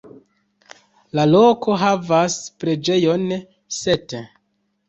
[1.19, 3.29] La loko havas preĝejon
[3.83, 4.21] „St.